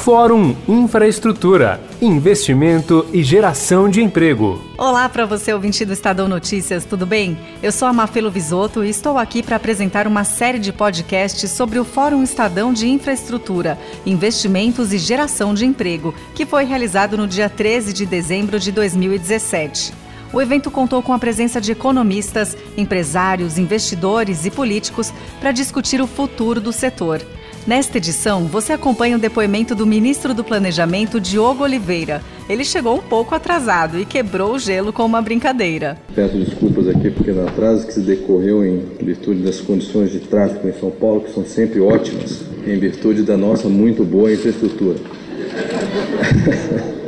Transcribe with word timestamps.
Fórum 0.00 0.56
Infraestrutura, 0.66 1.78
Investimento 2.00 3.06
e 3.12 3.22
Geração 3.22 3.86
de 3.86 4.02
Emprego. 4.02 4.58
Olá 4.78 5.06
para 5.10 5.26
você, 5.26 5.52
ouvinte 5.52 5.84
do 5.84 5.92
Estadão 5.92 6.26
Notícias, 6.26 6.86
tudo 6.86 7.04
bem? 7.04 7.38
Eu 7.62 7.70
sou 7.70 7.86
a 7.86 7.92
Mafelo 7.92 8.30
Visoto 8.30 8.82
e 8.82 8.88
estou 8.88 9.18
aqui 9.18 9.42
para 9.42 9.56
apresentar 9.56 10.06
uma 10.06 10.24
série 10.24 10.58
de 10.58 10.72
podcasts 10.72 11.50
sobre 11.50 11.78
o 11.78 11.84
Fórum 11.84 12.22
Estadão 12.22 12.72
de 12.72 12.88
Infraestrutura, 12.88 13.78
Investimentos 14.06 14.90
e 14.94 14.98
Geração 14.98 15.52
de 15.52 15.66
Emprego, 15.66 16.14
que 16.34 16.46
foi 16.46 16.64
realizado 16.64 17.18
no 17.18 17.28
dia 17.28 17.50
13 17.50 17.92
de 17.92 18.06
dezembro 18.06 18.58
de 18.58 18.72
2017. 18.72 19.92
O 20.32 20.40
evento 20.40 20.70
contou 20.70 21.02
com 21.02 21.12
a 21.12 21.18
presença 21.18 21.60
de 21.60 21.72
economistas, 21.72 22.56
empresários, 22.74 23.58
investidores 23.58 24.46
e 24.46 24.50
políticos 24.50 25.12
para 25.38 25.52
discutir 25.52 26.00
o 26.00 26.06
futuro 26.06 26.58
do 26.58 26.72
setor. 26.72 27.20
Nesta 27.66 27.98
edição, 27.98 28.46
você 28.46 28.72
acompanha 28.72 29.16
o 29.16 29.20
depoimento 29.20 29.74
do 29.74 29.86
ministro 29.86 30.32
do 30.32 30.42
Planejamento, 30.42 31.20
Diogo 31.20 31.62
Oliveira. 31.62 32.22
Ele 32.48 32.64
chegou 32.64 32.96
um 32.96 33.02
pouco 33.02 33.34
atrasado 33.34 33.98
e 33.98 34.06
quebrou 34.06 34.54
o 34.54 34.58
gelo 34.58 34.92
com 34.92 35.04
uma 35.04 35.20
brincadeira. 35.20 35.98
Peço 36.14 36.36
desculpas 36.36 36.88
aqui 36.88 37.10
porque 37.10 37.32
no 37.32 37.46
atraso 37.46 37.86
que 37.86 37.92
se 37.92 38.00
decorreu 38.00 38.64
em 38.64 38.82
virtude 39.00 39.42
das 39.42 39.60
condições 39.60 40.10
de 40.10 40.20
tráfego 40.20 40.68
em 40.68 40.72
São 40.72 40.90
Paulo, 40.90 41.20
que 41.20 41.32
são 41.32 41.44
sempre 41.44 41.80
ótimas, 41.80 42.40
em 42.66 42.78
virtude 42.78 43.22
da 43.22 43.36
nossa 43.36 43.68
muito 43.68 44.04
boa 44.04 44.32
infraestrutura. 44.32 44.98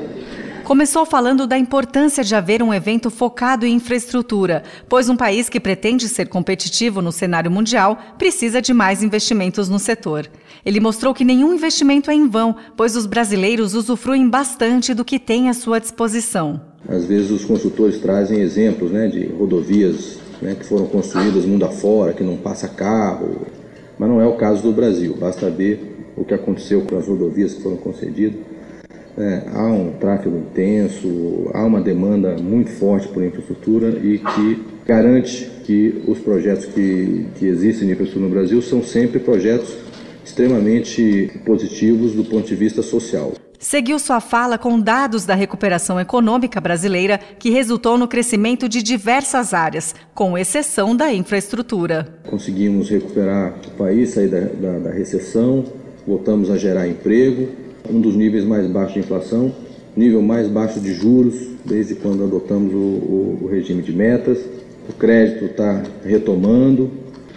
Começou 0.72 1.04
falando 1.04 1.46
da 1.46 1.58
importância 1.58 2.24
de 2.24 2.34
haver 2.34 2.62
um 2.62 2.72
evento 2.72 3.10
focado 3.10 3.66
em 3.66 3.74
infraestrutura, 3.74 4.62
pois 4.88 5.06
um 5.06 5.14
país 5.14 5.46
que 5.46 5.60
pretende 5.60 6.08
ser 6.08 6.28
competitivo 6.28 7.02
no 7.02 7.12
cenário 7.12 7.50
mundial 7.50 7.98
precisa 8.16 8.62
de 8.62 8.72
mais 8.72 9.02
investimentos 9.02 9.68
no 9.68 9.78
setor. 9.78 10.30
Ele 10.64 10.80
mostrou 10.80 11.12
que 11.12 11.26
nenhum 11.26 11.52
investimento 11.52 12.10
é 12.10 12.14
em 12.14 12.26
vão, 12.26 12.56
pois 12.74 12.96
os 12.96 13.04
brasileiros 13.04 13.74
usufruem 13.74 14.26
bastante 14.30 14.94
do 14.94 15.04
que 15.04 15.18
têm 15.18 15.50
à 15.50 15.52
sua 15.52 15.78
disposição. 15.78 16.58
Às 16.88 17.04
vezes 17.04 17.30
os 17.30 17.44
consultores 17.44 17.98
trazem 17.98 18.40
exemplos 18.40 18.90
né, 18.90 19.08
de 19.08 19.26
rodovias 19.26 20.20
né, 20.40 20.54
que 20.58 20.64
foram 20.64 20.86
construídas 20.86 21.44
mundo 21.44 21.66
afora, 21.66 22.14
que 22.14 22.24
não 22.24 22.38
passa 22.38 22.66
carro, 22.66 23.46
mas 23.98 24.08
não 24.08 24.22
é 24.22 24.26
o 24.26 24.38
caso 24.38 24.62
do 24.62 24.72
Brasil. 24.72 25.18
Basta 25.20 25.50
ver 25.50 26.12
o 26.16 26.24
que 26.24 26.32
aconteceu 26.32 26.80
com 26.80 26.96
as 26.96 27.06
rodovias 27.06 27.52
que 27.52 27.62
foram 27.62 27.76
concedidas 27.76 28.40
é, 29.16 29.42
há 29.52 29.66
um 29.66 29.92
tráfego 29.92 30.36
intenso, 30.36 31.50
há 31.52 31.64
uma 31.64 31.80
demanda 31.80 32.36
muito 32.36 32.70
forte 32.70 33.08
por 33.08 33.22
infraestrutura 33.22 33.90
e 33.90 34.18
que 34.18 34.62
garante 34.86 35.50
que 35.64 36.02
os 36.06 36.18
projetos 36.18 36.66
que, 36.66 37.26
que 37.36 37.46
existem 37.46 37.86
de 37.86 37.92
infraestrutura 37.92 38.26
no 38.26 38.34
Brasil 38.34 38.62
são 38.62 38.82
sempre 38.82 39.20
projetos 39.20 39.76
extremamente 40.24 41.30
positivos 41.44 42.12
do 42.12 42.24
ponto 42.24 42.46
de 42.46 42.54
vista 42.54 42.82
social. 42.82 43.32
Seguiu 43.58 43.96
sua 44.00 44.20
fala 44.20 44.58
com 44.58 44.80
dados 44.80 45.24
da 45.24 45.36
recuperação 45.36 46.00
econômica 46.00 46.60
brasileira, 46.60 47.20
que 47.38 47.48
resultou 47.48 47.96
no 47.96 48.08
crescimento 48.08 48.68
de 48.68 48.82
diversas 48.82 49.54
áreas, 49.54 49.94
com 50.12 50.36
exceção 50.36 50.96
da 50.96 51.12
infraestrutura. 51.12 52.18
Conseguimos 52.28 52.90
recuperar 52.90 53.54
o 53.68 53.70
país, 53.78 54.10
sair 54.10 54.26
da, 54.26 54.40
da, 54.40 54.78
da 54.80 54.90
recessão, 54.90 55.64
voltamos 56.04 56.50
a 56.50 56.56
gerar 56.56 56.88
emprego, 56.88 57.50
um 57.90 58.00
dos 58.00 58.14
níveis 58.14 58.44
mais 58.44 58.66
baixos 58.66 58.94
de 58.94 59.00
inflação, 59.00 59.52
nível 59.96 60.22
mais 60.22 60.48
baixo 60.48 60.80
de 60.80 60.94
juros 60.94 61.34
desde 61.64 61.94
quando 61.94 62.24
adotamos 62.24 62.72
o, 62.72 62.76
o, 62.76 63.38
o 63.42 63.46
regime 63.46 63.82
de 63.82 63.92
metas, 63.92 64.38
o 64.88 64.92
crédito 64.92 65.44
está 65.46 65.82
retomando 66.04 66.90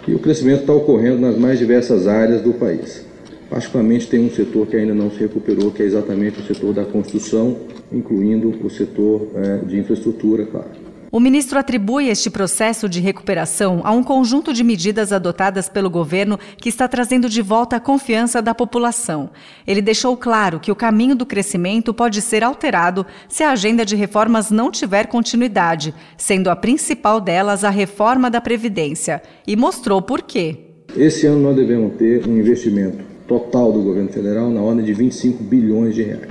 e 0.06 0.14
o 0.14 0.18
crescimento 0.18 0.60
está 0.60 0.72
ocorrendo 0.72 1.18
nas 1.18 1.36
mais 1.36 1.58
diversas 1.58 2.06
áreas 2.06 2.42
do 2.42 2.52
país. 2.52 3.04
Particularmente 3.48 4.08
tem 4.08 4.20
um 4.20 4.30
setor 4.30 4.66
que 4.66 4.76
ainda 4.76 4.94
não 4.94 5.10
se 5.10 5.18
recuperou, 5.18 5.70
que 5.70 5.82
é 5.82 5.86
exatamente 5.86 6.40
o 6.40 6.44
setor 6.44 6.74
da 6.74 6.84
construção, 6.84 7.56
incluindo 7.92 8.52
o 8.64 8.68
setor 8.68 9.28
é, 9.36 9.58
de 9.64 9.78
infraestrutura, 9.78 10.44
claro. 10.46 10.85
O 11.16 11.18
ministro 11.18 11.58
atribui 11.58 12.10
este 12.10 12.28
processo 12.28 12.86
de 12.90 13.00
recuperação 13.00 13.80
a 13.84 13.90
um 13.90 14.02
conjunto 14.02 14.52
de 14.52 14.62
medidas 14.62 15.14
adotadas 15.14 15.66
pelo 15.66 15.88
governo 15.88 16.38
que 16.58 16.68
está 16.68 16.86
trazendo 16.86 17.26
de 17.26 17.40
volta 17.40 17.76
a 17.76 17.80
confiança 17.80 18.42
da 18.42 18.54
população. 18.54 19.30
Ele 19.66 19.80
deixou 19.80 20.14
claro 20.14 20.60
que 20.60 20.70
o 20.70 20.76
caminho 20.76 21.16
do 21.16 21.24
crescimento 21.24 21.94
pode 21.94 22.20
ser 22.20 22.44
alterado 22.44 23.06
se 23.30 23.42
a 23.42 23.52
agenda 23.52 23.82
de 23.82 23.96
reformas 23.96 24.50
não 24.50 24.70
tiver 24.70 25.06
continuidade, 25.06 25.94
sendo 26.18 26.50
a 26.50 26.54
principal 26.54 27.18
delas 27.18 27.64
a 27.64 27.70
reforma 27.70 28.30
da 28.30 28.42
Previdência, 28.42 29.22
e 29.46 29.56
mostrou 29.56 30.02
por 30.02 30.20
quê. 30.20 30.58
Esse 30.94 31.26
ano 31.26 31.40
nós 31.40 31.56
devemos 31.56 31.96
ter 31.96 32.28
um 32.28 32.36
investimento 32.36 32.98
total 33.26 33.72
do 33.72 33.80
governo 33.80 34.10
federal 34.10 34.50
na 34.50 34.60
ordem 34.60 34.84
de 34.84 34.92
25 34.92 35.42
bilhões 35.42 35.94
de 35.94 36.02
reais. 36.02 36.28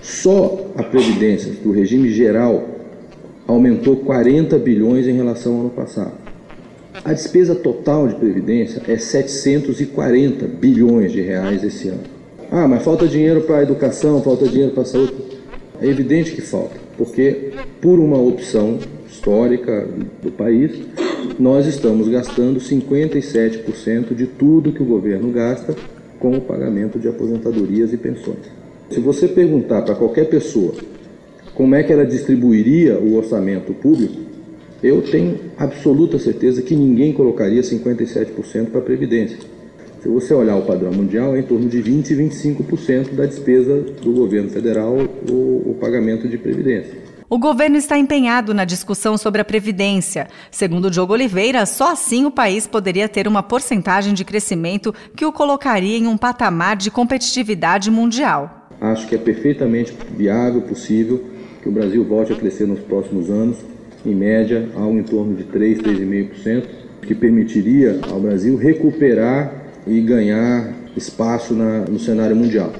Só 0.00 0.70
a 0.76 0.84
Previdência 0.84 1.52
do 1.64 1.72
regime 1.72 2.12
geral 2.12 2.78
aumentou 3.50 3.96
40 3.96 4.58
bilhões 4.58 5.06
em 5.06 5.12
relação 5.12 5.54
ao 5.54 5.60
ano 5.60 5.70
passado. 5.70 6.12
A 7.04 7.12
despesa 7.12 7.54
total 7.54 8.08
de 8.08 8.14
previdência 8.14 8.82
é 8.86 8.96
740 8.96 10.46
bilhões 10.46 11.12
de 11.12 11.20
reais 11.20 11.62
esse 11.64 11.88
ano. 11.88 12.02
Ah, 12.50 12.68
mas 12.68 12.82
falta 12.82 13.06
dinheiro 13.06 13.42
para 13.42 13.58
a 13.58 13.62
educação, 13.62 14.22
falta 14.22 14.46
dinheiro 14.46 14.72
para 14.72 14.82
a 14.82 14.86
saúde. 14.86 15.14
É 15.80 15.86
evidente 15.86 16.32
que 16.32 16.42
falta, 16.42 16.76
porque 16.96 17.52
por 17.80 17.98
uma 17.98 18.18
opção 18.18 18.78
histórica 19.08 19.86
do 20.22 20.30
país, 20.30 20.72
nós 21.38 21.66
estamos 21.66 22.08
gastando 22.08 22.60
57% 22.60 24.14
de 24.14 24.26
tudo 24.26 24.72
que 24.72 24.82
o 24.82 24.86
governo 24.86 25.30
gasta 25.30 25.74
com 26.18 26.36
o 26.36 26.40
pagamento 26.40 26.98
de 26.98 27.08
aposentadorias 27.08 27.92
e 27.92 27.96
pensões. 27.96 28.60
Se 28.90 29.00
você 29.00 29.26
perguntar 29.26 29.82
para 29.82 29.94
qualquer 29.94 30.28
pessoa 30.28 30.74
como 31.60 31.74
é 31.74 31.82
que 31.82 31.92
ela 31.92 32.06
distribuiria 32.06 32.98
o 32.98 33.16
orçamento 33.16 33.74
público, 33.74 34.18
eu 34.82 35.02
tenho 35.02 35.38
absoluta 35.58 36.18
certeza 36.18 36.62
que 36.62 36.74
ninguém 36.74 37.12
colocaria 37.12 37.60
57% 37.60 38.70
para 38.70 38.80
a 38.80 38.82
Previdência. 38.82 39.36
Se 40.00 40.08
você 40.08 40.32
olhar 40.32 40.56
o 40.56 40.62
padrão 40.62 40.90
mundial, 40.90 41.36
é 41.36 41.40
em 41.40 41.42
torno 41.42 41.68
de 41.68 41.82
20% 41.82 42.12
e 42.12 42.14
25% 42.14 43.14
da 43.14 43.26
despesa 43.26 43.78
do 43.78 44.10
governo 44.10 44.48
federal 44.48 44.96
o, 45.30 45.72
o 45.72 45.76
pagamento 45.78 46.26
de 46.26 46.38
Previdência. 46.38 46.94
O 47.28 47.38
governo 47.38 47.76
está 47.76 47.98
empenhado 47.98 48.54
na 48.54 48.64
discussão 48.64 49.18
sobre 49.18 49.42
a 49.42 49.44
Previdência. 49.44 50.28
Segundo 50.50 50.90
Diogo 50.90 51.12
Oliveira, 51.12 51.66
só 51.66 51.92
assim 51.92 52.24
o 52.24 52.30
país 52.30 52.66
poderia 52.66 53.06
ter 53.06 53.28
uma 53.28 53.42
porcentagem 53.42 54.14
de 54.14 54.24
crescimento 54.24 54.94
que 55.14 55.26
o 55.26 55.32
colocaria 55.32 55.98
em 55.98 56.06
um 56.06 56.16
patamar 56.16 56.74
de 56.74 56.90
competitividade 56.90 57.90
mundial. 57.90 58.68
Acho 58.80 59.06
que 59.06 59.14
é 59.14 59.18
perfeitamente 59.18 59.94
viável, 60.16 60.62
possível, 60.62 61.22
que 61.62 61.68
o 61.68 61.72
Brasil 61.72 62.04
volte 62.04 62.32
a 62.32 62.36
crescer 62.36 62.66
nos 62.66 62.80
próximos 62.80 63.30
anos, 63.30 63.58
em 64.04 64.14
média, 64.14 64.68
algo 64.74 64.98
em 64.98 65.02
torno 65.02 65.34
de 65.34 65.44
3, 65.44 65.78
3,5%, 65.78 66.64
que 67.02 67.14
permitiria 67.14 67.98
ao 68.10 68.20
Brasil 68.20 68.56
recuperar 68.56 69.64
e 69.86 70.00
ganhar 70.00 70.74
espaço 70.96 71.54
na, 71.54 71.80
no 71.80 71.98
cenário 71.98 72.36
mundial. 72.36 72.72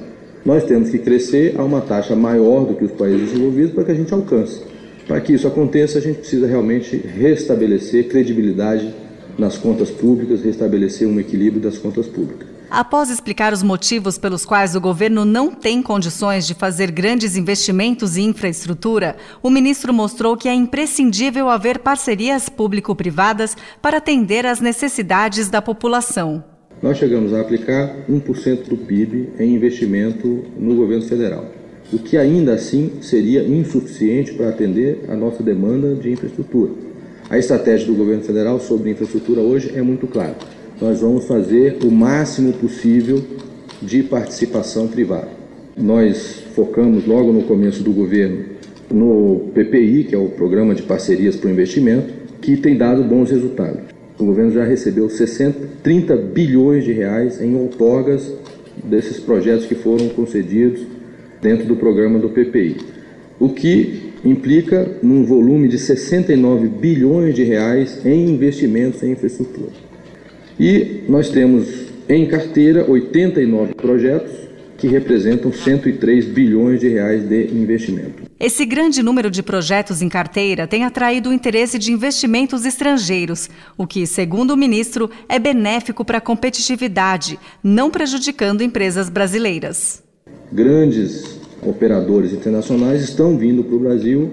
Nós 0.45 0.65
temos 0.65 0.89
que 0.89 0.99
crescer 0.99 1.55
a 1.59 1.65
uma 1.65 1.83
taxa 1.83 2.17
maior 2.17 2.65
do 2.65 2.75
que 2.75 2.85
os 2.85 2.93
países 2.93 3.31
desenvolvidos 3.31 3.73
para 3.73 3.85
que 3.85 3.93
a 3.93 3.95
gente 3.95 4.13
alcance. 4.13 4.63
Para 5.07 5.21
que 5.21 5.35
isso 5.35 5.47
aconteça, 5.47 5.99
a 5.99 6.01
gente 6.01 6.19
precisa 6.19 6.47
realmente 6.47 6.97
restabelecer 6.97 8.09
credibilidade 8.09 8.95
nas 9.37 9.59
contas 9.59 9.91
públicas, 9.91 10.43
restabelecer 10.43 11.07
um 11.07 11.19
equilíbrio 11.21 11.61
das 11.61 11.77
contas 11.77 12.07
públicas. 12.07 12.60
Após 12.71 13.11
explicar 13.11 13.53
os 13.53 13.65
motivos 13.65 14.17
pelos 14.17 14.45
quais 14.45 14.77
o 14.77 14.81
governo 14.81 15.25
não 15.25 15.51
tem 15.51 15.83
condições 15.83 16.47
de 16.47 16.55
fazer 16.55 16.93
grandes 16.93 17.37
investimentos 17.37 18.17
em 18.17 18.29
infraestrutura, 18.29 19.17
o 19.43 19.51
ministro 19.51 19.93
mostrou 19.93 20.37
que 20.37 20.49
é 20.49 20.55
imprescindível 20.55 21.49
haver 21.49 21.81
parcerias 21.81 22.49
público-privadas 22.49 23.57
para 23.83 23.97
atender 23.99 24.47
às 24.47 24.61
necessidades 24.61 25.51
da 25.51 25.61
população. 25.61 26.45
Nós 26.81 26.97
chegamos 26.97 27.35
a 27.35 27.41
aplicar 27.41 27.93
1% 28.09 28.69
do 28.69 28.77
PIB 28.77 29.31
em 29.41 29.53
investimento 29.57 30.45
no 30.57 30.77
governo 30.77 31.03
federal, 31.03 31.47
o 31.93 31.99
que 31.99 32.17
ainda 32.17 32.55
assim 32.55 33.03
seria 33.03 33.43
insuficiente 33.43 34.33
para 34.35 34.49
atender 34.49 35.07
a 35.09 35.17
nossa 35.17 35.43
demanda 35.43 35.97
de 35.97 36.13
infraestrutura. 36.13 36.71
A 37.29 37.37
estratégia 37.37 37.89
do 37.89 37.95
governo 37.95 38.23
federal 38.23 38.61
sobre 38.61 38.91
infraestrutura 38.91 39.41
hoje 39.41 39.73
é 39.75 39.83
muito 39.83 40.07
clara 40.07 40.37
nós 40.81 41.01
vamos 41.01 41.27
fazer 41.27 41.77
o 41.85 41.91
máximo 41.91 42.55
possível 42.55 43.23
de 43.83 44.03
participação 44.03 44.89
privada. 44.89 45.29
Nós 45.77 46.43
focamos 46.55 47.07
logo 47.07 47.33
no 47.33 47.43
começo 47.43 47.83
do 47.83 47.93
governo 47.93 48.45
no 48.91 49.51
PPI, 49.55 50.05
que 50.05 50.15
é 50.15 50.19
o 50.19 50.31
Programa 50.31 50.75
de 50.75 50.83
Parcerias 50.83 51.37
para 51.37 51.49
o 51.49 51.53
Investimento, 51.53 52.13
que 52.41 52.57
tem 52.57 52.77
dado 52.77 53.05
bons 53.05 53.31
resultados. 53.31 53.83
O 54.19 54.25
governo 54.25 54.53
já 54.53 54.65
recebeu 54.65 55.09
60, 55.09 55.69
30 55.83 56.17
bilhões 56.17 56.85
de 56.85 56.93
reais 56.93 57.41
em 57.41 57.55
outorgas 57.57 58.33
desses 58.83 59.21
projetos 59.21 59.67
que 59.67 59.75
foram 59.75 60.09
concedidos 60.09 60.81
dentro 61.41 61.67
do 61.67 61.77
programa 61.77 62.19
do 62.19 62.31
PPI, 62.31 62.77
o 63.39 63.51
que 63.51 64.13
implica 64.25 64.97
num 65.03 65.25
volume 65.25 65.69
de 65.69 65.79
69 65.79 66.69
bilhões 66.69 67.35
de 67.35 67.45
reais 67.45 68.05
em 68.05 68.29
investimentos 68.31 69.03
em 69.03 69.13
infraestrutura. 69.13 69.90
E 70.61 71.05
nós 71.09 71.31
temos 71.31 71.67
em 72.07 72.27
carteira 72.27 72.85
89 72.87 73.75
projetos 73.77 74.31
que 74.77 74.87
representam 74.87 75.51
103 75.51 76.27
bilhões 76.27 76.81
de 76.81 76.89
reais 76.89 77.27
de 77.27 77.47
investimento. 77.47 78.25
Esse 78.39 78.67
grande 78.67 79.03
número 79.03 79.31
de 79.31 79.43
projetos 79.43 80.03
em 80.03 80.09
carteira 80.11 80.67
tem 80.67 80.85
atraído 80.85 81.31
o 81.31 81.33
interesse 81.33 81.79
de 81.79 81.91
investimentos 81.91 82.67
estrangeiros, 82.67 83.49
o 83.79 83.87
que, 83.87 84.07
segundo 84.07 84.51
o 84.51 84.57
ministro, 84.57 85.11
é 85.31 85.39
benéfico 85.39 86.05
para 86.05 86.19
a 86.19 86.21
competitividade, 86.21 87.39
não 87.65 87.91
prejudicando 87.91 88.63
empresas 88.63 89.09
brasileiras. 89.09 90.03
Grandes 90.53 91.41
operadores 91.63 92.35
internacionais 92.35 93.03
estão 93.03 93.39
vindo 93.39 93.65
para 93.65 93.77
o 93.77 93.81
Brasil 93.81 94.33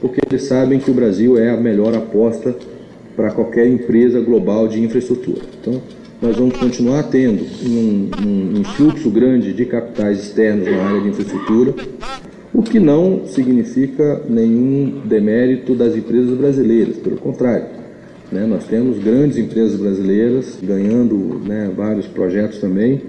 porque 0.00 0.20
eles 0.28 0.42
sabem 0.42 0.80
que 0.80 0.90
o 0.90 0.94
Brasil 0.94 1.38
é 1.38 1.50
a 1.50 1.56
melhor 1.56 1.94
aposta 1.94 2.56
para 3.18 3.32
qualquer 3.32 3.66
empresa 3.66 4.20
global 4.20 4.68
de 4.68 4.80
infraestrutura. 4.80 5.42
Então, 5.60 5.82
nós 6.22 6.36
vamos 6.36 6.56
continuar 6.56 7.02
tendo 7.02 7.44
um, 7.66 8.10
um, 8.24 8.60
um 8.60 8.64
fluxo 8.64 9.10
grande 9.10 9.52
de 9.52 9.64
capitais 9.64 10.20
externos 10.20 10.70
na 10.70 10.84
área 10.84 11.00
de 11.00 11.08
infraestrutura, 11.08 11.74
o 12.54 12.62
que 12.62 12.78
não 12.78 13.26
significa 13.26 14.22
nenhum 14.28 15.02
demérito 15.04 15.74
das 15.74 15.96
empresas 15.96 16.38
brasileiras, 16.38 16.96
pelo 16.98 17.16
contrário. 17.16 17.66
Né, 18.30 18.46
nós 18.46 18.64
temos 18.68 18.98
grandes 19.00 19.36
empresas 19.36 19.74
brasileiras 19.80 20.56
ganhando 20.62 21.40
né, 21.44 21.72
vários 21.76 22.06
projetos 22.06 22.58
também, 22.58 23.02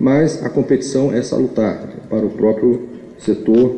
mas 0.00 0.42
a 0.42 0.48
competição 0.48 1.12
é 1.12 1.20
salutar 1.20 1.90
para 2.08 2.24
o 2.24 2.30
próprio 2.30 2.88
setor, 3.18 3.76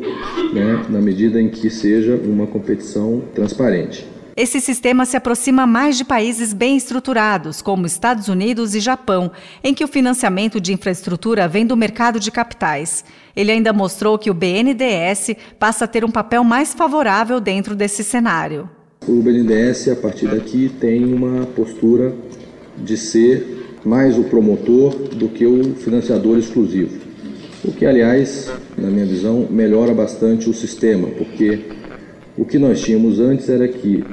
né, 0.53 0.85
na 0.89 1.01
medida 1.01 1.41
em 1.41 1.49
que 1.49 1.69
seja 1.69 2.15
uma 2.15 2.47
competição 2.47 3.21
transparente. 3.33 4.14
Esse 4.37 4.59
sistema 4.59 5.05
se 5.05 5.15
aproxima 5.15 5.65
mais 5.65 5.97
de 5.97 6.03
países 6.03 6.51
bem 6.51 6.75
estruturados, 6.75 7.61
como 7.61 7.85
Estados 7.85 8.27
Unidos 8.27 8.75
e 8.75 8.81
Japão, 8.81 9.31
em 9.63 9.73
que 9.73 9.83
o 9.83 9.87
financiamento 9.87 10.59
de 10.59 10.73
infraestrutura 10.73 11.47
vem 11.47 11.65
do 11.65 11.77
mercado 11.77 12.19
de 12.19 12.29
capitais. 12.29 13.05
Ele 13.33 13.49
ainda 13.49 13.71
mostrou 13.71 14.19
que 14.19 14.29
o 14.29 14.33
BNDES 14.33 15.37
passa 15.57 15.85
a 15.85 15.87
ter 15.87 16.03
um 16.03 16.11
papel 16.11 16.43
mais 16.43 16.73
favorável 16.73 17.39
dentro 17.39 17.73
desse 17.77 18.03
cenário. 18.03 18.69
O 19.07 19.21
BNDES, 19.21 19.87
a 19.87 19.95
partir 19.95 20.27
daqui, 20.27 20.69
tem 20.81 21.13
uma 21.13 21.45
postura 21.45 22.13
de 22.77 22.97
ser 22.97 23.77
mais 23.85 24.17
o 24.17 24.25
promotor 24.25 24.93
do 25.15 25.29
que 25.29 25.45
o 25.45 25.75
financiador 25.75 26.37
exclusivo. 26.37 26.99
O 27.63 27.71
que, 27.71 27.85
aliás, 27.85 28.51
na 28.77 28.89
minha 28.89 29.05
visão, 29.05 29.47
melhora 29.49 29.93
bastante 29.93 30.49
o 30.49 30.53
sistema, 30.53 31.07
porque 31.07 31.63
o 32.37 32.45
que 32.45 32.57
nós 32.57 32.81
tínhamos 32.81 33.19
antes 33.19 33.47
era 33.49 33.67
que 33.67 34.03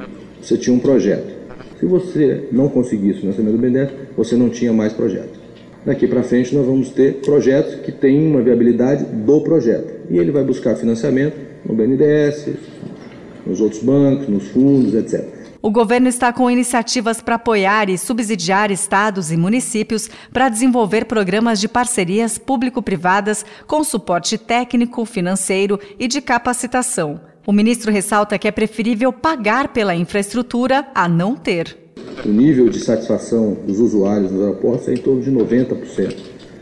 você 0.40 0.56
tinha 0.56 0.74
um 0.74 0.78
projeto. 0.78 1.32
Se 1.78 1.86
você 1.86 2.48
não 2.52 2.69
conseguisse 2.69 3.19
o 3.19 3.20
financiamento 3.22 3.56
do 3.56 3.58
BNDES, 3.58 3.90
você 4.16 4.36
não 4.36 4.48
tinha 4.48 4.72
mais 4.72 4.92
projeto. 4.92 5.40
Daqui 5.84 6.06
para 6.06 6.22
frente 6.22 6.54
nós 6.54 6.64
vamos 6.64 6.90
ter 6.90 7.14
projetos 7.22 7.74
que 7.76 7.90
têm 7.90 8.24
uma 8.24 8.40
viabilidade 8.40 9.04
do 9.04 9.40
projeto. 9.40 10.08
E 10.08 10.16
ele 10.16 10.30
vai 10.30 10.44
buscar 10.44 10.76
financiamento 10.76 11.36
no 11.66 11.74
BNDES, 11.74 12.50
nos 13.44 13.60
outros 13.60 13.82
bancos, 13.82 14.28
nos 14.28 14.46
fundos, 14.48 14.94
etc. 14.94 15.42
O 15.60 15.70
governo 15.70 16.08
está 16.08 16.32
com 16.32 16.50
iniciativas 16.50 17.20
para 17.20 17.36
apoiar 17.36 17.88
e 17.88 17.98
subsidiar 17.98 18.70
estados 18.70 19.32
e 19.32 19.36
municípios 19.36 20.08
para 20.32 20.48
desenvolver 20.48 21.04
programas 21.06 21.60
de 21.60 21.69
parcerias 21.69 22.38
público-privadas 22.38 23.44
com 23.66 23.82
suporte 23.82 24.38
técnico, 24.38 25.04
financeiro 25.04 25.80
e 25.98 26.06
de 26.06 26.20
capacitação. 26.20 27.31
O 27.44 27.50
ministro 27.50 27.90
ressalta 27.90 28.38
que 28.38 28.46
é 28.46 28.52
preferível 28.52 29.12
pagar 29.12 29.72
pela 29.72 29.96
infraestrutura 29.96 30.86
a 30.94 31.08
não 31.08 31.34
ter. 31.34 31.76
O 32.24 32.28
nível 32.28 32.68
de 32.68 32.78
satisfação 32.78 33.56
dos 33.66 33.80
usuários 33.80 34.30
nos 34.30 34.42
aeroportos 34.42 34.86
é 34.86 34.94
em 34.94 34.98
torno 34.98 35.20
de 35.20 35.32
90%. 35.32 36.14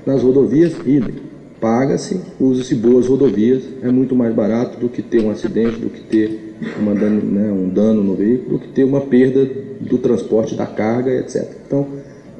Nas 0.06 0.22
rodovias, 0.22 0.72
idem. 0.86 1.16
Paga-se, 1.60 2.18
usa-se 2.40 2.74
boas 2.74 3.06
rodovias, 3.06 3.62
é 3.82 3.90
muito 3.90 4.16
mais 4.16 4.34
barato 4.34 4.80
do 4.80 4.88
que 4.88 5.02
ter 5.02 5.22
um 5.22 5.30
acidente, 5.30 5.76
do 5.76 5.90
que 5.90 6.00
ter 6.00 6.56
uma 6.78 6.94
dano, 6.94 7.20
né, 7.30 7.52
um 7.52 7.68
dano 7.68 8.02
no 8.02 8.14
veículo, 8.14 8.56
do 8.56 8.58
que 8.60 8.68
ter 8.68 8.84
uma 8.84 9.02
perda 9.02 9.46
do 9.78 9.98
transporte 9.98 10.54
da 10.54 10.64
carga, 10.64 11.10
etc. 11.10 11.46
Então, 11.66 11.86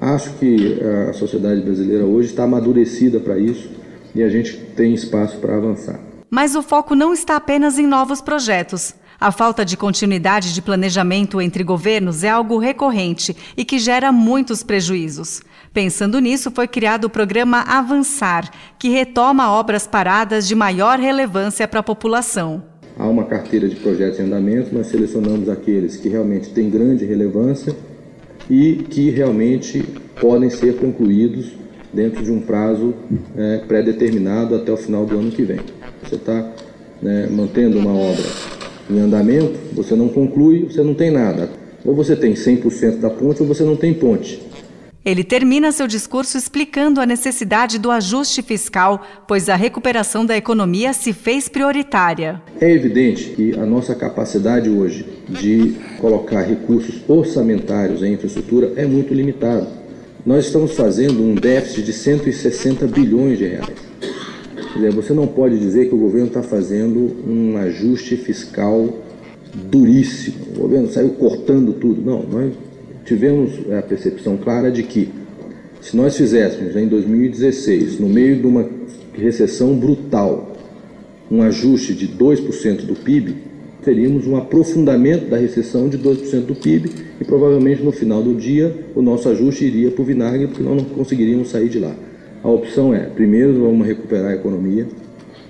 acho 0.01 0.33
que 0.39 0.79
a 1.11 1.13
sociedade 1.13 1.61
brasileira 1.61 2.07
hoje 2.07 2.31
está 2.31 2.45
amadurecida 2.45 3.21
para 3.21 3.39
isso 3.39 3.69
e 4.15 4.23
a 4.23 4.31
gente 4.31 4.57
tem 4.75 4.95
espaço 4.95 5.37
para 5.37 5.55
avançar. 5.59 6.10
Mas 6.31 6.55
o 6.55 6.63
foco 6.63 6.95
não 6.95 7.13
está 7.13 7.35
apenas 7.35 7.77
em 7.77 7.87
novos 7.89 8.21
projetos. 8.21 8.95
A 9.21 9.33
falta 9.33 9.65
de 9.65 9.77
continuidade 9.77 10.55
de 10.55 10.63
planejamento 10.63 11.41
entre 11.41 11.65
governos 11.65 12.23
é 12.23 12.29
algo 12.29 12.57
recorrente 12.57 13.37
e 13.57 13.65
que 13.65 13.81
gera 13.81 14.13
muitos 14.13 14.63
prejuízos. 14.63 15.43
Pensando 15.75 16.21
nisso, 16.21 16.51
foi 16.53 16.69
criado 16.69 17.05
o 17.07 17.11
programa 17.11 17.63
Avançar, 17.63 18.49
que 18.79 18.89
retoma 18.89 19.51
obras 19.51 19.89
paradas 19.89 20.47
de 20.47 20.55
maior 20.55 21.01
relevância 21.01 21.67
para 21.67 21.81
a 21.81 21.83
população. 21.83 22.63
Há 22.97 23.09
uma 23.09 23.25
carteira 23.25 23.69
de 23.69 23.77
projetos 23.77 24.21
em 24.21 24.25
andamento, 24.25 24.75
nós 24.75 24.87
selecionamos 24.87 25.49
aqueles 25.49 25.97
que 25.97 26.09
realmente 26.09 26.51
têm 26.51 26.71
grande 26.71 27.05
relevância 27.05 27.75
e 28.49 28.85
que 28.89 29.11
realmente 29.11 29.83
podem 30.21 30.49
ser 30.49 30.77
concluídos 30.77 31.53
dentro 31.93 32.23
de 32.23 32.31
um 32.31 32.41
prazo 32.41 32.95
é, 33.37 33.59
pré-determinado 33.67 34.55
até 34.55 34.73
o 34.73 34.77
final 34.77 35.05
do 35.05 35.19
ano 35.19 35.31
que 35.31 35.43
vem. 35.43 35.61
Você 36.03 36.17
está 36.17 36.53
né, 37.03 37.29
mantendo 37.31 37.79
uma 37.79 37.95
obra 37.95 38.25
em 38.89 38.99
andamento, 38.99 39.59
você 39.73 39.95
não 39.95 40.09
conclui, 40.09 40.65
você 40.65 40.83
não 40.83 40.95
tem 40.95 41.11
nada. 41.11 41.49
Ou 41.85 41.95
você 41.95 42.15
tem 42.15 42.35
100% 42.35 42.99
da 42.99 43.09
ponte 43.09 43.43
ou 43.43 43.49
você 43.49 43.63
não 43.63 43.77
tem 43.77 43.95
ponte. 43.95 44.41
Ele 45.03 45.25
termina 45.25 45.73
seu 45.73 45.87
discurso 45.87 46.37
explicando 46.37 47.01
a 47.01 47.07
necessidade 47.07 47.79
do 47.79 47.91
ajuste 47.91 48.43
fiscal, 48.43 49.03
pois 49.27 49.49
a 49.49 49.57
recuperação 49.57 50.27
da 50.27 50.37
economia 50.37 50.93
se 50.93 51.15
fez 51.15 51.49
prioritária. 51.49 52.43
É 52.61 52.71
evidente 52.71 53.31
que 53.31 53.59
a 53.59 53.65
nossa 53.65 53.95
capacidade 53.95 54.69
hoje 54.69 55.07
de 55.27 55.75
colocar 55.99 56.43
recursos 56.43 57.01
orçamentários 57.09 58.03
em 58.03 58.13
infraestrutura 58.13 58.75
é 58.77 58.85
muito 58.85 59.15
limitada. 59.15 59.69
Nós 60.27 60.45
estamos 60.45 60.73
fazendo 60.73 61.23
um 61.23 61.35
déficit 61.35 61.83
de 61.83 61.95
160 61.95 62.87
bilhões 62.87 63.39
de 63.39 63.47
reais. 63.47 63.90
Você 64.95 65.13
não 65.13 65.27
pode 65.27 65.59
dizer 65.59 65.89
que 65.89 65.95
o 65.95 65.99
governo 65.99 66.29
está 66.29 66.43
fazendo 66.43 67.11
um 67.27 67.57
ajuste 67.57 68.17
fiscal 68.17 68.89
duríssimo. 69.55 70.37
O 70.57 70.61
governo 70.61 70.89
saiu 70.89 71.11
cortando 71.11 71.73
tudo. 71.73 72.01
Não, 72.01 72.23
nós 72.23 72.53
tivemos 73.05 73.51
a 73.73 73.83
percepção 73.83 74.37
clara 74.37 74.71
de 74.71 74.85
que 74.85 75.09
se 75.81 75.97
nós 75.97 76.17
fizéssemos 76.17 76.77
em 76.77 76.87
2016, 76.87 77.99
no 77.99 78.09
meio 78.09 78.37
de 78.37 78.47
uma 78.47 78.69
recessão 79.13 79.75
brutal, 79.75 80.57
um 81.31 81.43
ajuste 81.43 81.93
de 81.93 82.07
2% 82.07 82.85
do 82.85 82.95
PIB, 82.95 83.35
teríamos 83.83 84.27
um 84.27 84.37
aprofundamento 84.37 85.29
da 85.29 85.37
recessão 85.37 85.89
de 85.89 85.99
2% 85.99 86.43
do 86.43 86.55
PIB 86.55 86.91
e 87.21 87.25
provavelmente 87.25 87.83
no 87.83 87.91
final 87.91 88.23
do 88.23 88.35
dia 88.35 88.75
o 88.95 89.03
nosso 89.03 89.29
ajuste 89.29 89.65
iria 89.65 89.91
para 89.91 90.03
o 90.03 90.05
vinagre 90.05 90.47
porque 90.47 90.63
nós 90.63 90.77
não 90.77 90.85
conseguiríamos 90.85 91.51
sair 91.51 91.69
de 91.69 91.79
lá. 91.79 91.95
A 92.43 92.49
opção 92.49 92.95
é, 92.95 93.01
primeiro 93.01 93.61
vamos 93.61 93.87
recuperar 93.87 94.31
a 94.31 94.35
economia 94.35 94.87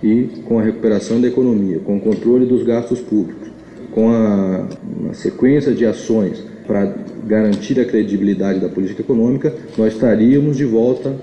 e 0.02 0.28
com 0.44 0.58
a 0.58 0.62
recuperação 0.62 1.20
da 1.20 1.28
economia, 1.28 1.78
com 1.78 1.96
o 1.96 2.00
controle 2.00 2.46
dos 2.46 2.64
gastos 2.64 3.00
públicos, 3.00 3.48
com 3.92 4.10
a, 4.10 4.66
uma 4.98 5.14
sequência 5.14 5.72
de 5.72 5.86
ações 5.86 6.42
para 6.66 6.92
garantir 7.26 7.78
a 7.78 7.84
credibilidade 7.84 8.58
da 8.58 8.68
política 8.68 9.02
econômica, 9.02 9.54
nós 9.78 9.94
estaríamos 9.94 10.56
de 10.56 10.64
volta 10.64 11.14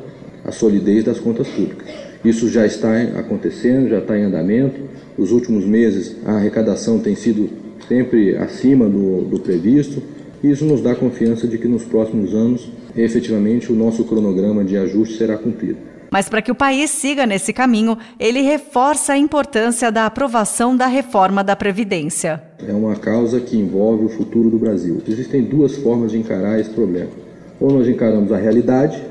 à 0.45 0.51
solidez 0.51 1.03
das 1.03 1.19
contas 1.19 1.47
públicas. 1.49 1.87
Isso 2.23 2.47
já 2.49 2.65
está 2.65 3.01
acontecendo, 3.17 3.89
já 3.89 3.99
está 3.99 4.17
em 4.17 4.23
andamento. 4.23 4.79
Nos 5.17 5.31
últimos 5.31 5.65
meses, 5.65 6.15
a 6.25 6.33
arrecadação 6.33 6.99
tem 6.99 7.15
sido 7.15 7.49
sempre 7.87 8.35
acima 8.37 8.87
do, 8.87 9.21
do 9.21 9.39
previsto. 9.39 10.01
Isso 10.43 10.65
nos 10.65 10.81
dá 10.81 10.95
confiança 10.95 11.47
de 11.47 11.57
que 11.57 11.67
nos 11.67 11.83
próximos 11.83 12.33
anos 12.33 12.69
efetivamente 12.95 13.71
o 13.71 13.75
nosso 13.75 14.03
cronograma 14.03 14.63
de 14.63 14.77
ajuste 14.77 15.17
será 15.17 15.37
cumprido. 15.37 15.77
Mas 16.09 16.29
para 16.29 16.41
que 16.41 16.51
o 16.51 16.55
país 16.55 16.89
siga 16.89 17.25
nesse 17.25 17.51
caminho, 17.51 17.97
ele 18.19 18.41
reforça 18.41 19.13
a 19.13 19.17
importância 19.17 19.91
da 19.91 20.05
aprovação 20.05 20.75
da 20.75 20.87
reforma 20.87 21.43
da 21.43 21.55
Previdência. 21.55 22.41
É 22.65 22.71
uma 22.71 22.95
causa 22.95 23.41
que 23.41 23.57
envolve 23.57 24.05
o 24.05 24.09
futuro 24.09 24.49
do 24.49 24.57
Brasil. 24.57 25.01
Existem 25.07 25.43
duas 25.43 25.75
formas 25.75 26.11
de 26.11 26.17
encarar 26.17 26.59
esse 26.59 26.69
problema. 26.69 27.11
Ou 27.59 27.71
nós 27.71 27.87
encaramos 27.87 28.31
a 28.31 28.37
realidade, 28.37 29.01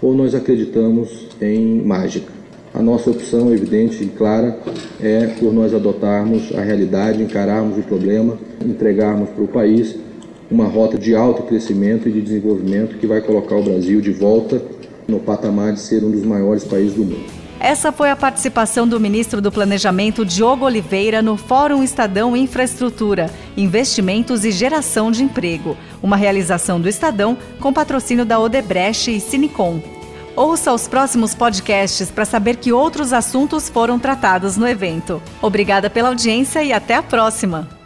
ou 0.00 0.14
nós 0.14 0.34
acreditamos 0.34 1.28
em 1.40 1.82
mágica. 1.82 2.32
A 2.72 2.80
nossa 2.80 3.10
opção 3.10 3.52
evidente 3.52 4.04
e 4.04 4.06
clara 4.06 4.56
é 5.02 5.26
por 5.40 5.52
nós 5.52 5.74
adotarmos 5.74 6.52
a 6.54 6.60
realidade, 6.60 7.20
encararmos 7.20 7.76
o 7.76 7.82
problema, 7.82 8.38
entregarmos 8.64 9.30
para 9.30 9.42
o 9.42 9.48
país 9.48 9.96
uma 10.50 10.66
rota 10.66 10.98
de 10.98 11.14
alto 11.14 11.42
crescimento 11.44 12.08
e 12.08 12.12
de 12.12 12.20
desenvolvimento 12.20 12.96
que 12.98 13.06
vai 13.06 13.20
colocar 13.20 13.56
o 13.56 13.62
Brasil 13.62 14.00
de 14.00 14.10
volta 14.10 14.60
no 15.06 15.20
patamar 15.20 15.72
de 15.72 15.80
ser 15.80 16.02
um 16.04 16.10
dos 16.10 16.24
maiores 16.24 16.64
países 16.64 16.94
do 16.94 17.04
mundo. 17.04 17.40
Essa 17.60 17.92
foi 17.92 18.10
a 18.10 18.16
participação 18.16 18.88
do 18.88 18.98
ministro 18.98 19.40
do 19.42 19.52
Planejamento 19.52 20.24
Diogo 20.24 20.64
Oliveira 20.64 21.20
no 21.20 21.36
Fórum 21.36 21.82
Estadão 21.82 22.34
Infraestrutura, 22.34 23.30
Investimentos 23.54 24.46
e 24.46 24.50
Geração 24.50 25.10
de 25.10 25.22
Emprego, 25.22 25.76
uma 26.02 26.16
realização 26.16 26.80
do 26.80 26.88
Estadão 26.88 27.36
com 27.60 27.70
patrocínio 27.70 28.24
da 28.24 28.40
Odebrecht 28.40 29.14
e 29.14 29.20
Sinicom. 29.20 29.78
Ouça 30.34 30.72
os 30.72 30.88
próximos 30.88 31.34
podcasts 31.34 32.10
para 32.10 32.24
saber 32.24 32.56
que 32.56 32.72
outros 32.72 33.12
assuntos 33.12 33.68
foram 33.68 33.98
tratados 33.98 34.56
no 34.56 34.66
evento. 34.66 35.20
Obrigada 35.42 35.90
pela 35.90 36.08
audiência 36.08 36.64
e 36.64 36.72
até 36.72 36.94
a 36.94 37.02
próxima! 37.02 37.79